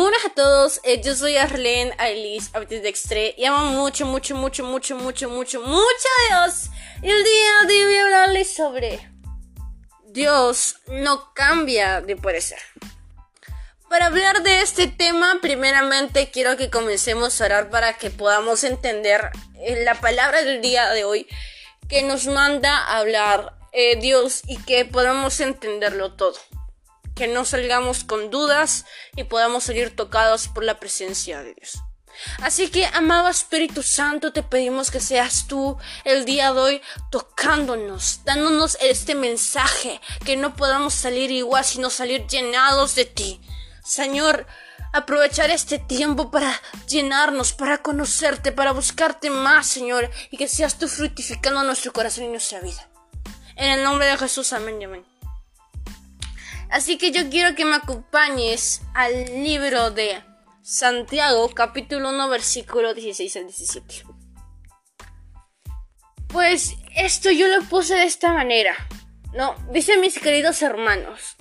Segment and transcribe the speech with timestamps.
[0.00, 4.96] Buenas a todos, eh, yo soy Arlene Ailis Dextre y amo mucho, mucho, mucho, mucho,
[4.96, 6.70] mucho, mucho, mucho a Dios.
[7.02, 9.10] Y el día de hoy voy a hablarles sobre
[10.06, 12.58] Dios no cambia de parecer.
[13.90, 19.30] Para hablar de este tema, primeramente quiero que comencemos a orar para que podamos entender
[19.60, 21.26] eh, la palabra del día de hoy
[21.90, 26.38] que nos manda a hablar eh, Dios y que podamos entenderlo todo
[27.20, 31.82] que no salgamos con dudas y podamos salir tocados por la presencia de Dios.
[32.40, 38.20] Así que, amado Espíritu Santo, te pedimos que seas tú el día de hoy tocándonos,
[38.24, 43.38] dándonos este mensaje, que no podamos salir igual, sino salir llenados de ti.
[43.84, 44.46] Señor,
[44.94, 46.58] aprovechar este tiempo para
[46.88, 52.28] llenarnos, para conocerte, para buscarte más, Señor, y que seas tú fructificando nuestro corazón y
[52.28, 52.88] nuestra vida.
[53.56, 55.09] En el nombre de Jesús, amén y amén.
[56.70, 60.22] Así que yo quiero que me acompañes al libro de
[60.62, 64.04] Santiago, capítulo 1, versículo 16 al 17.
[66.28, 68.76] Pues esto yo lo puse de esta manera.
[69.34, 71.36] No, dice mis queridos hermanos.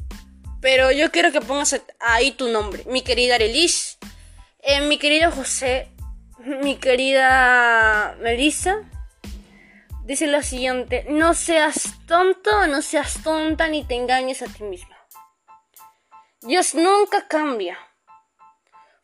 [0.62, 2.84] Pero yo quiero que pongas ahí tu nombre.
[2.88, 4.00] Mi querida Arelis,
[4.64, 5.90] eh, mi querido José,
[6.40, 8.78] mi querida Melissa.
[10.06, 14.99] Dice lo siguiente, no seas tonto, no seas tonta, ni te engañes a ti misma.
[16.42, 17.78] Dios nunca cambia.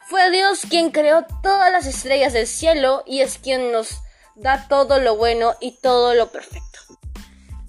[0.08, 3.89] Fue Dios quien creó todas las estrellas del cielo y es quien nos
[4.36, 6.80] da todo lo bueno y todo lo perfecto.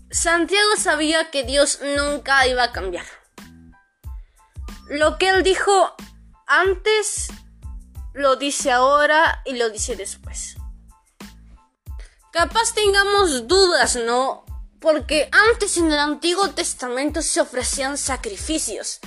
[0.09, 3.07] Santiago sabía que Dios nunca iba a cambiar.
[4.89, 5.97] Lo que él dijo
[6.47, 7.27] antes,
[8.15, 10.55] lo dice ahora y lo dice después.
[12.31, 14.45] Capaz tengamos dudas, ¿no?
[14.81, 19.01] Porque antes en el Antiguo Testamento se ofrecían sacrificios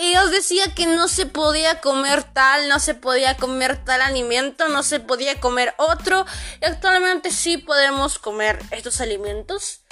[0.00, 4.68] y Dios decía que no se podía comer tal, no se podía comer tal alimento,
[4.68, 6.24] no se podía comer otro.
[6.62, 9.82] Y actualmente sí podemos comer estos alimentos.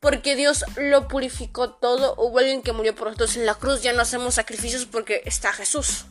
[0.00, 2.16] Porque Dios lo purificó todo.
[2.18, 3.82] Hubo alguien que murió por nosotros en la cruz.
[3.82, 6.06] Ya no hacemos sacrificios porque está Jesús.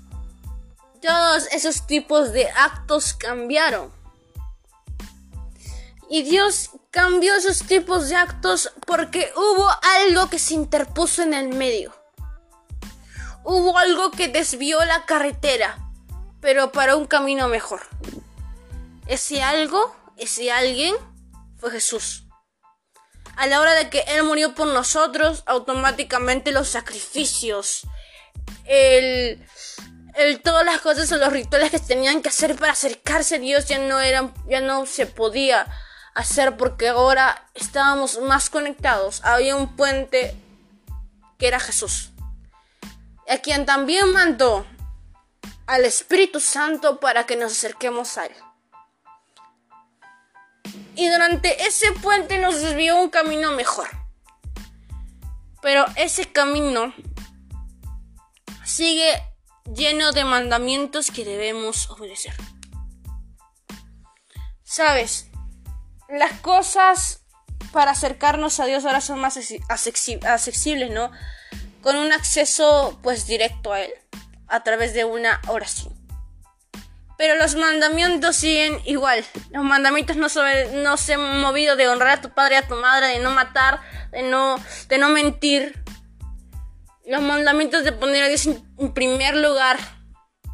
[1.01, 3.91] Todos esos tipos de actos cambiaron.
[6.09, 9.69] Y Dios cambió esos tipos de actos porque hubo
[10.05, 11.93] algo que se interpuso en el medio
[13.45, 15.77] hubo algo que desvió la carretera,
[16.41, 17.81] pero para un camino mejor.
[19.07, 20.95] Ese algo, ese alguien,
[21.57, 22.23] fue Jesús.
[23.37, 27.81] A la hora de que Él murió por nosotros, automáticamente los sacrificios,
[28.65, 29.45] el,
[30.43, 33.77] todas las cosas o los rituales que tenían que hacer para acercarse a Dios ya
[33.77, 35.67] no eran, ya no se podía
[36.15, 39.21] hacer porque ahora estábamos más conectados.
[39.23, 40.35] Había un puente
[41.37, 42.11] que era Jesús
[43.29, 44.65] a quien también mandó
[45.67, 48.35] al Espíritu Santo para que nos acerquemos a Él.
[50.95, 53.89] Y durante ese puente nos desvió un camino mejor.
[55.61, 56.93] Pero ese camino
[58.63, 59.11] sigue
[59.73, 62.35] lleno de mandamientos que debemos obedecer.
[64.63, 65.29] Sabes,
[66.07, 67.25] las cosas
[67.71, 69.37] para acercarnos a Dios ahora son más
[69.69, 71.11] accesibles, ¿no?
[71.85, 73.93] Con un acceso pues directo a Él
[74.47, 75.93] a través de una oración.
[77.15, 79.23] Pero los mandamientos siguen igual.
[79.51, 80.25] Los mandamientos no,
[80.81, 83.29] no se han movido de honrar a tu padre y a tu madre, de no
[83.29, 83.81] matar,
[84.11, 84.55] de no,
[84.89, 85.79] de no mentir.
[87.05, 89.77] Los mandamientos de poner a Dios en primer lugar,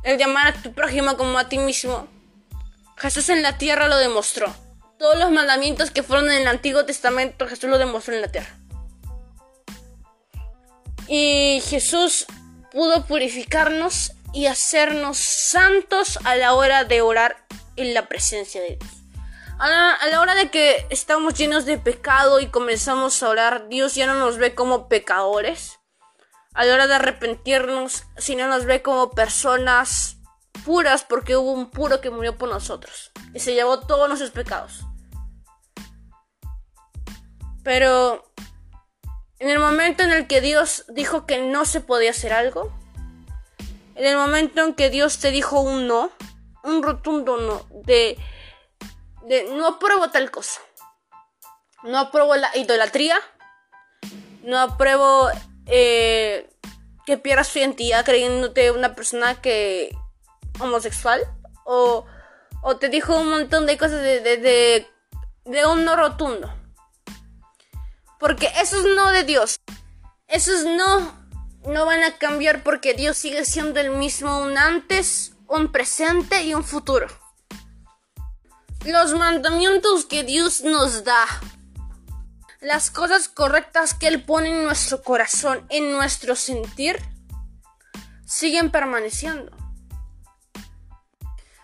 [0.04, 2.10] el llamar a tu prójimo como a ti mismo.
[2.98, 4.54] Jesús en la tierra lo demostró.
[5.00, 8.61] Todos los mandamientos que fueron en el Antiguo Testamento, Jesús lo demostró en la tierra.
[11.14, 12.26] Y Jesús
[12.72, 17.46] pudo purificarnos y hacernos santos a la hora de orar
[17.76, 18.92] en la presencia de Dios.
[19.60, 24.08] A la, hora de que estamos llenos de pecado y comenzamos a orar, Dios ya
[24.08, 25.82] no nos ve como pecadores.
[26.54, 30.16] A la hora de arrepentirnos, sino nos ve como personas
[30.64, 34.86] puras porque hubo un puro que murió por nosotros y se llevó todos nuestros pecados.
[37.66, 38.32] Pero
[39.42, 42.72] en el momento en el que Dios dijo que no se podía hacer algo,
[43.96, 46.12] en el momento en que Dios te dijo un no,
[46.64, 48.20] un rotundo no, de,
[49.24, 50.62] de no apruebo tal cosa,
[51.82, 53.18] no apruebo la idolatría,
[54.44, 55.32] no apruebo
[55.66, 56.48] eh,
[57.08, 59.90] que pierdas tu identidad creyéndote una persona que
[60.60, 61.20] homosexual,
[61.66, 62.06] o,
[62.62, 64.88] o te dijo un montón de cosas de, de,
[65.46, 66.61] de un no rotundo.
[68.22, 69.60] Porque eso es no de Dios.
[70.28, 71.22] Eso es no
[71.66, 76.54] no van a cambiar porque Dios sigue siendo el mismo un antes, un presente y
[76.54, 77.08] un futuro.
[78.86, 81.26] Los mandamientos que Dios nos da,
[82.62, 87.00] las cosas correctas que Él pone en nuestro corazón, en nuestro sentir,
[88.26, 89.56] siguen permaneciendo.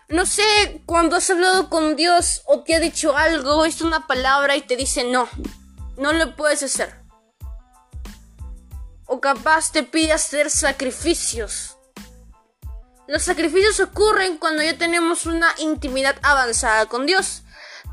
[0.08, 4.56] No sé, cuando has hablado con Dios o te ha dicho algo, es una palabra
[4.56, 5.28] y te dice no,
[5.98, 6.94] no lo puedes hacer.
[9.06, 11.76] O capaz te pide hacer sacrificios.
[13.06, 17.42] Los sacrificios ocurren cuando ya tenemos una intimidad avanzada con Dios.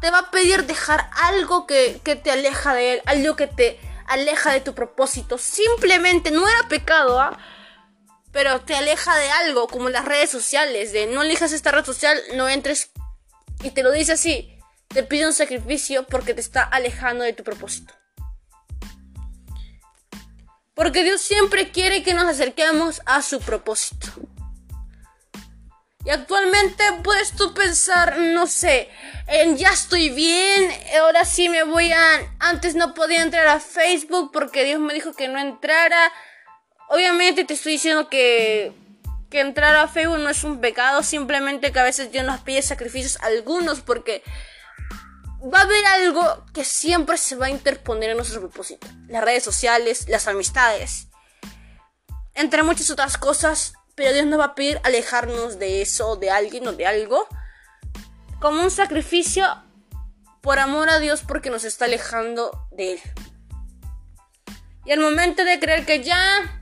[0.01, 4.51] Te va a pedir dejar algo que, te aleja de Él, algo que te aleja
[4.51, 5.37] de tu propósito.
[5.37, 7.37] Simplemente no era pecado, ¿ah?
[8.33, 12.21] pero te aleja de algo, como las redes sociales, de no elijas esta red social,
[12.35, 12.91] no entres
[13.63, 14.54] y te lo dice así,
[14.87, 17.93] te pide un sacrificio porque te está alejando de tu propósito.
[20.73, 24.07] Porque Dios siempre quiere que nos acerquemos a su propósito.
[26.03, 28.89] Y actualmente puedes tú pensar, no sé,
[29.27, 30.71] en ya estoy bien,
[31.01, 31.99] ahora sí me voy a...
[32.39, 36.11] Antes no podía entrar a Facebook porque Dios me dijo que no entrara
[36.87, 38.71] Obviamente te estoy diciendo que,
[39.29, 42.61] que entrar a Facebook no es un pecado, simplemente que a veces Dios nos pide
[42.61, 44.23] sacrificios algunos porque
[45.53, 48.87] va a haber algo que siempre se va a interponer en nuestro propósito.
[49.07, 51.07] Las redes sociales, las amistades,
[52.33, 56.67] entre muchas otras cosas, pero Dios nos va a pedir alejarnos de eso, de alguien
[56.67, 57.27] o de algo,
[58.39, 59.45] como un sacrificio
[60.41, 62.99] por amor a Dios porque nos está alejando de Él.
[64.85, 66.61] Y al momento de creer que ya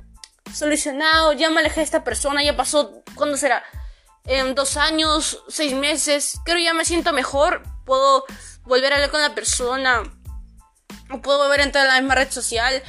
[0.54, 3.64] solucionado, ya me alejé de esta persona, ya pasó, ¿cuándo será?
[4.26, 8.26] En dos años, seis meses, creo ya me siento mejor, puedo
[8.64, 10.04] volver a hablar con la persona,
[11.10, 12.82] o puedo volver a entrar en la misma red social,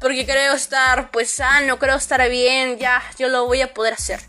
[0.00, 4.20] porque creo estar pues sano, creo estar bien, ya, yo lo voy a poder hacer.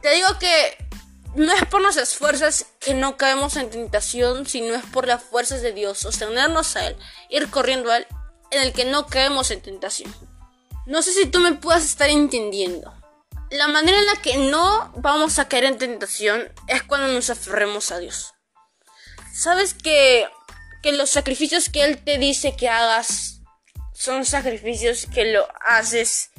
[0.00, 0.76] Te digo que
[1.34, 5.62] no es por nuestras fuerzas que no caemos en tentación, sino es por las fuerzas
[5.62, 6.96] de Dios, sostenernos a Él,
[7.30, 8.06] ir corriendo a Él,
[8.50, 10.14] en el que no caemos en tentación.
[10.86, 12.92] No sé si tú me puedas estar entendiendo.
[13.50, 17.90] La manera en la que no vamos a caer en tentación es cuando nos aferremos
[17.92, 18.31] a Dios.
[19.32, 20.26] Sabes que,
[20.82, 23.40] que los sacrificios que Él te dice que hagas
[23.94, 26.30] son sacrificios que lo haces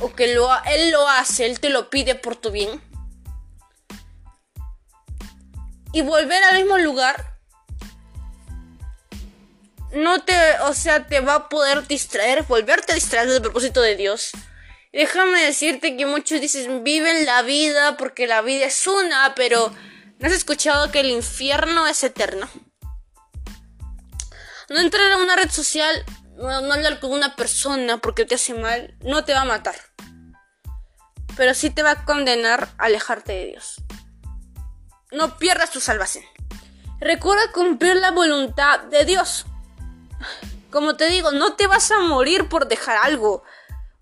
[0.00, 2.80] o que lo, Él lo hace, Él te lo pide por tu bien.
[5.92, 7.30] Y volver al mismo lugar
[9.92, 13.96] no te, o sea, te va a poder distraer, volverte a distraer del propósito de
[13.96, 14.30] Dios.
[14.92, 19.72] Déjame decirte que muchos dicen viven la vida porque la vida es una, pero
[20.20, 22.48] ¿no has escuchado que el infierno es eterno?
[24.68, 26.04] No entrar a una red social,
[26.36, 29.74] no, hablar con una persona porque te hace mal, no te va a matar.
[31.36, 33.82] Pero sí te va a condenar a alejarte de Dios.
[35.10, 36.24] No pierdas tu salvación.
[37.00, 39.46] Recuerda cumplir la voluntad de Dios.
[40.70, 43.42] Como te digo, no te vas a morir por dejar algo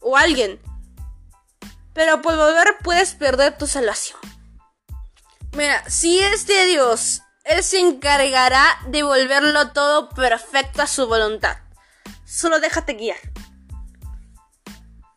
[0.00, 0.60] o alguien.
[1.94, 4.18] Pero por volver puedes perder tu salvación.
[5.58, 11.58] Mira, si es de Dios, Él se encargará de volverlo todo perfecto a su voluntad.
[12.24, 13.18] Solo déjate guiar.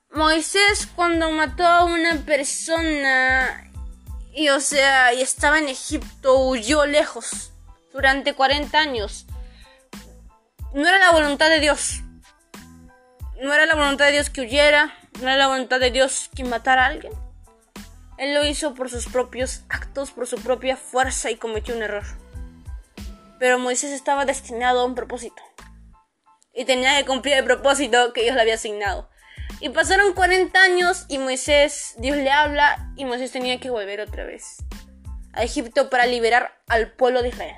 [0.10, 3.72] Moisés cuando mató a una persona
[4.34, 7.52] y o sea, y estaba en Egipto, huyó lejos
[7.94, 9.28] durante 40 años
[10.74, 12.02] no era la voluntad de Dios.
[13.42, 16.44] No era la voluntad de Dios que huyera, no era la voluntad de Dios que
[16.44, 17.12] matara a alguien.
[18.22, 22.04] Él lo hizo por sus propios actos, por su propia fuerza y cometió un error.
[23.40, 25.42] Pero Moisés estaba destinado a un propósito.
[26.54, 29.10] Y tenía que cumplir el propósito que Dios le había asignado.
[29.60, 34.24] Y pasaron 40 años y Moisés, Dios le habla y Moisés tenía que volver otra
[34.24, 34.58] vez
[35.34, 37.56] a Egipto para liberar al pueblo de Israel.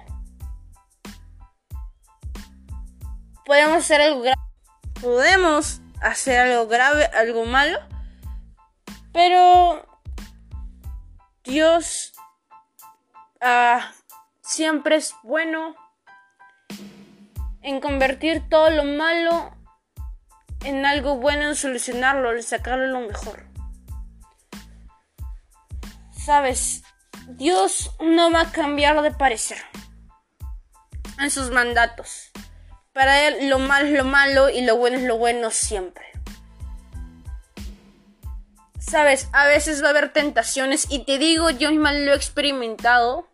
[3.45, 4.41] podemos hacer algo grave.
[5.01, 7.79] Podemos hacer algo grave, algo malo.
[9.11, 9.92] Pero
[11.43, 12.13] Dios
[13.41, 13.91] ah,
[14.41, 15.75] siempre es bueno
[17.61, 19.53] en convertir todo lo malo
[20.63, 23.43] en algo bueno, en solucionarlo, en sacarlo lo mejor.
[26.17, 26.83] Sabes,
[27.27, 29.57] Dios no va a cambiar de parecer
[31.19, 32.31] en sus mandatos.
[32.93, 36.12] Para él lo malo es lo malo y lo bueno es lo bueno siempre.
[38.89, 43.27] Sabes, a veces va a haber tentaciones y te digo, yo misma lo he experimentado.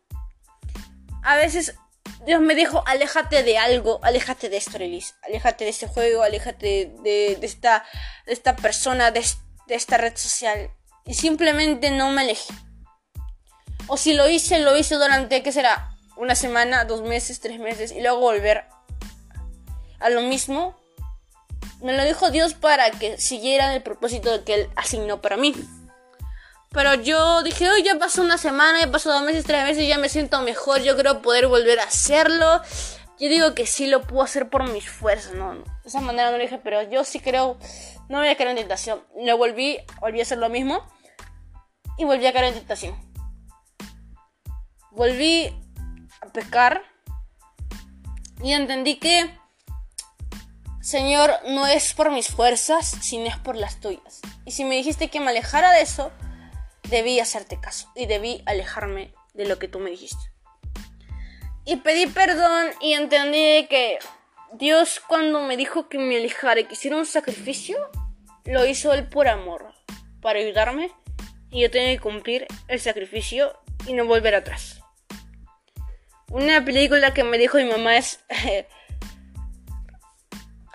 [1.24, 1.76] A veces
[2.26, 6.94] Dios me dijo, aléjate de algo, aléjate de esto, Lilis, aléjate de este juego, aléjate
[7.02, 7.84] de, esta,
[8.26, 9.26] de esta persona, de,
[9.68, 10.72] de esta red social.
[11.06, 12.54] Y simplemente no me alejé.
[13.88, 15.98] O si lo hice, lo hice durante, ¿qué será?
[16.16, 18.66] Una semana, dos meses, tres meses, y luego volver
[20.00, 20.79] a lo mismo.
[21.82, 25.54] Me lo dijo Dios para que siguiera el propósito que Él asignó para mí.
[26.72, 29.98] Pero yo dije, hoy ya pasó una semana, ya pasó dos meses, tres meses, ya
[29.98, 32.62] me siento mejor, yo creo poder volver a hacerlo.
[33.20, 36.38] Yo digo que sí lo puedo hacer por mis fuerzas, no, De esa manera no
[36.38, 37.58] lo dije, pero yo sí creo,
[38.08, 39.04] no voy a caer en tentación.
[39.20, 40.86] Lo volví, volví a hacer lo mismo
[41.98, 42.96] y volví a caer en tentación.
[44.92, 45.54] Volví
[46.22, 46.84] a pecar
[48.44, 49.38] y entendí que,
[50.90, 54.22] Señor, no es por mis fuerzas, sino es por las tuyas.
[54.44, 56.12] Y si me dijiste que me alejara de eso,
[56.90, 60.32] debí hacerte caso y debí alejarme de lo que tú me dijiste.
[61.64, 64.00] Y pedí perdón y entendí que
[64.54, 67.78] Dios cuando me dijo que me alejara y que hiciera un sacrificio,
[68.46, 69.72] lo hizo Él por amor,
[70.24, 70.90] para ayudarme
[71.52, 73.56] y yo tenía que cumplir el sacrificio
[73.86, 74.82] y no volver atrás.
[76.32, 78.22] Una película que me dijo mi mamá es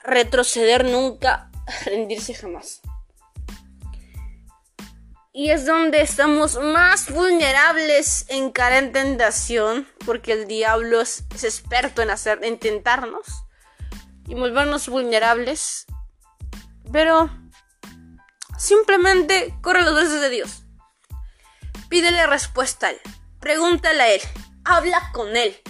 [0.04, 1.50] retroceder nunca,
[1.87, 2.80] rendirse jamás
[5.37, 12.02] y es donde estamos más vulnerables en cara en tentación, porque el diablo es, experto
[12.02, 13.26] en hacer, en tentarnos
[14.28, 15.87] y volvernos vulnerables.
[16.92, 17.30] Pero
[18.56, 20.62] simplemente corre los brazos de Dios.
[21.88, 23.00] Pídele respuesta a él,
[23.40, 24.20] pregúntale a él,
[24.64, 25.61] habla con él.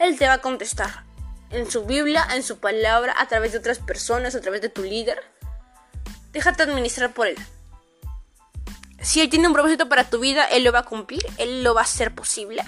[0.00, 1.04] Él te va a contestar
[1.52, 4.82] en su Biblia, en su palabra, a través de otras personas, a través de tu
[4.82, 5.22] líder.
[6.32, 7.36] Déjate administrar por él
[9.02, 11.74] si Él tiene un propósito para tu vida, Él lo va a cumplir, Él lo
[11.74, 12.62] va a hacer posible.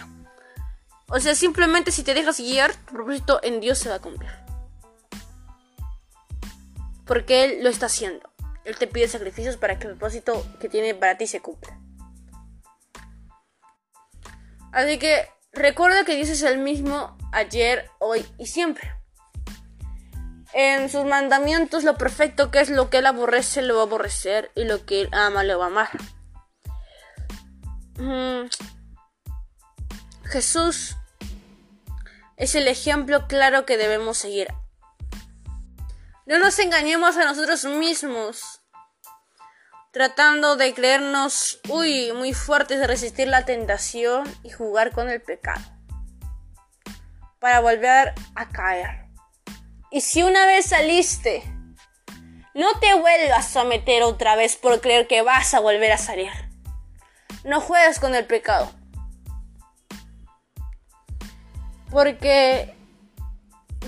[1.09, 4.31] O sea, simplemente si te dejas guiar, tu propósito en Dios se va a cumplir.
[7.07, 8.29] Porque Él lo está haciendo.
[8.65, 11.79] Él te pide sacrificios para que el propósito que tiene para ti se cumpla.
[14.73, 18.91] Así que recuerda que Dios es el mismo ayer, hoy y siempre.
[20.53, 24.53] En sus mandamientos lo perfecto que es lo que Él aborrece, lo va a aborrecer
[24.55, 25.91] y lo que Él ama, lo va a amar.
[30.25, 30.97] Jesús
[32.37, 34.49] es el ejemplo claro que debemos seguir.
[36.27, 38.61] No nos engañemos a nosotros mismos
[39.91, 45.74] tratando de creernos, uy, muy fuertes de resistir la tentación y jugar con el pecado
[47.45, 49.05] para volver a caer.
[49.91, 51.43] Y si una vez saliste,
[52.55, 56.33] no te vuelvas a meter otra vez por creer que vas a volver a salir.
[57.45, 58.73] No juegues con el pecado.
[61.91, 62.75] Porque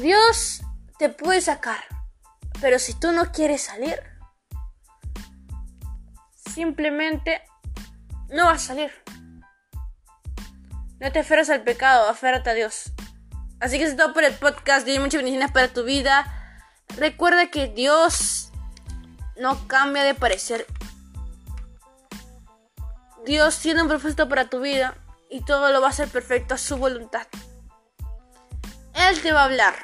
[0.03, 0.61] Dios
[0.99, 1.83] te puede sacar.
[2.61, 3.99] Pero si tú no quieres salir,
[6.53, 7.41] simplemente
[8.29, 8.93] no vas a salir.
[11.01, 12.93] No te aferres al pecado, aférrate a Dios.
[13.61, 14.87] Así que eso es todo por el podcast.
[14.87, 16.33] Doy muchas bendiciones para tu vida.
[16.97, 18.51] Recuerda que Dios
[19.37, 20.67] no cambia de parecer
[23.27, 24.95] Dios tiene un propósito para tu vida
[25.29, 27.27] y todo lo va a hacer perfecto a su voluntad.
[28.95, 29.75] Él te va a hablar.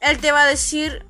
[0.00, 1.06] Él te va a decir,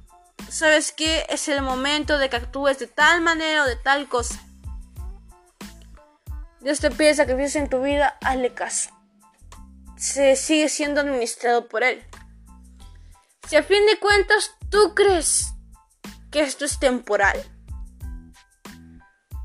[0.48, 1.26] ¿sabes qué?
[1.28, 4.40] Es el momento de que actúes de tal manera o de tal cosa.
[6.60, 8.90] Dios te pide sacrificios en tu vida, hazle caso.
[10.00, 12.02] Se sigue siendo administrado por Él.
[13.46, 15.52] Si a fin de cuentas tú crees
[16.30, 17.38] que esto es temporal,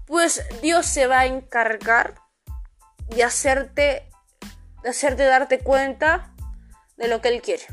[0.07, 2.15] pues Dios se va a encargar
[3.09, 4.09] de hacerte,
[4.81, 6.33] de hacerte darte cuenta
[6.95, 7.65] de lo que Él quiere.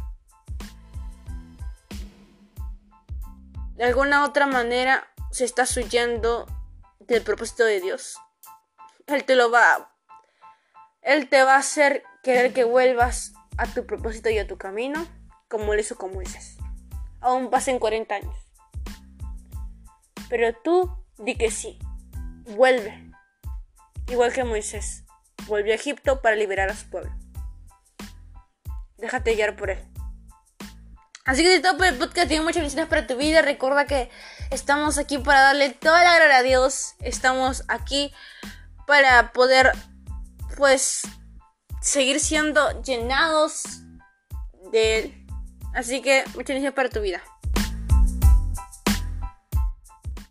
[3.76, 6.46] De alguna otra manera se está huyendo
[6.98, 8.18] del propósito de Dios.
[9.06, 9.94] Él te lo va,
[11.00, 15.06] Él te va a hacer querer que vuelvas a tu propósito y a tu camino,
[15.48, 16.56] como lo hizo con Moisés.
[17.20, 18.36] Aún pasen 40 años.
[20.28, 21.78] Pero tú di que sí
[22.56, 23.10] vuelve,
[24.08, 25.04] igual que Moisés,
[25.46, 27.12] volvió a Egipto para liberar a su pueblo.
[28.96, 29.78] Déjate guiar por él.
[31.24, 33.42] Así que de todo por el podcast, tengo muchas bendiciones para tu vida.
[33.42, 34.10] Recuerda que
[34.50, 36.94] estamos aquí para darle toda la gloria a Dios.
[37.00, 38.12] Estamos aquí
[38.86, 39.72] para poder,
[40.56, 41.02] pues,
[41.82, 43.82] seguir siendo llenados
[44.70, 45.26] de Él.
[45.74, 47.22] Así que muchas bendiciones para tu vida.